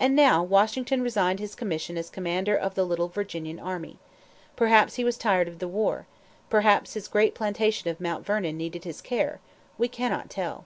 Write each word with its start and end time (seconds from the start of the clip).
And 0.00 0.16
now 0.16 0.42
Washington 0.42 1.02
resigned 1.02 1.38
his 1.38 1.54
commission 1.54 1.96
as 1.96 2.10
commander 2.10 2.56
of 2.56 2.74
the 2.74 2.82
little 2.84 3.06
Virginian 3.06 3.60
army. 3.60 4.00
Perhaps 4.56 4.96
he 4.96 5.04
was 5.04 5.16
tired 5.16 5.46
of 5.46 5.60
the 5.60 5.68
war. 5.68 6.08
Perhaps 6.50 6.94
his 6.94 7.06
great 7.06 7.32
plantation 7.32 7.88
of 7.88 8.00
Mount 8.00 8.26
Vernon 8.26 8.56
needed 8.56 8.82
his 8.82 9.00
care. 9.00 9.38
We 9.78 9.86
cannot 9.86 10.30
tell. 10.30 10.64